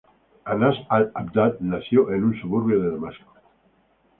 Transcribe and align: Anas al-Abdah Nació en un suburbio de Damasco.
Anas 0.53 0.77
al-Abdah 0.89 1.57
Nació 1.59 2.09
en 2.11 2.23
un 2.23 2.41
suburbio 2.41 2.79
de 2.81 2.89
Damasco. 2.89 3.35